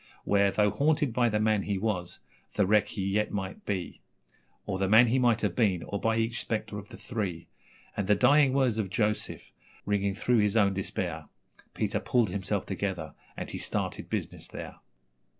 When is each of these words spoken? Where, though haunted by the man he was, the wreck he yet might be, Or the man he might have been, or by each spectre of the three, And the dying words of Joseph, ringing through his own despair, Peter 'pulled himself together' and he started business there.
Where, 0.23 0.49
though 0.49 0.71
haunted 0.71 1.13
by 1.13 1.29
the 1.29 1.39
man 1.39 1.61
he 1.61 1.77
was, 1.77 2.21
the 2.55 2.65
wreck 2.65 2.87
he 2.87 3.03
yet 3.05 3.31
might 3.31 3.63
be, 3.67 4.01
Or 4.65 4.79
the 4.79 4.89
man 4.89 5.05
he 5.05 5.19
might 5.19 5.41
have 5.41 5.55
been, 5.55 5.83
or 5.83 5.99
by 6.01 6.17
each 6.17 6.41
spectre 6.41 6.79
of 6.79 6.89
the 6.89 6.97
three, 6.97 7.45
And 7.95 8.07
the 8.07 8.15
dying 8.15 8.51
words 8.51 8.79
of 8.79 8.89
Joseph, 8.89 9.51
ringing 9.85 10.15
through 10.15 10.39
his 10.39 10.57
own 10.57 10.73
despair, 10.73 11.25
Peter 11.75 11.99
'pulled 11.99 12.29
himself 12.31 12.65
together' 12.65 13.13
and 13.37 13.51
he 13.51 13.59
started 13.59 14.09
business 14.09 14.47
there. 14.47 14.77